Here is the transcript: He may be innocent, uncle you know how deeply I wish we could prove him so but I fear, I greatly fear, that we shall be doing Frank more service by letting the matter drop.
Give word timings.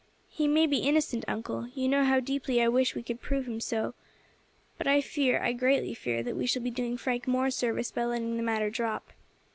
He 0.31 0.47
may 0.47 0.65
be 0.65 0.79
innocent, 0.79 1.23
uncle 1.27 1.67
you 1.75 1.87
know 1.87 2.03
how 2.03 2.19
deeply 2.19 2.59
I 2.59 2.67
wish 2.69 2.95
we 2.95 3.03
could 3.03 3.21
prove 3.21 3.47
him 3.47 3.59
so 3.59 3.93
but 4.79 4.87
I 4.87 4.99
fear, 4.99 5.39
I 5.39 5.53
greatly 5.53 5.93
fear, 5.93 6.23
that 6.23 6.35
we 6.35 6.47
shall 6.47 6.63
be 6.63 6.71
doing 6.71 6.97
Frank 6.97 7.27
more 7.27 7.51
service 7.51 7.91
by 7.91 8.05
letting 8.05 8.35
the 8.35 8.41
matter 8.41 8.71
drop. 8.71 9.11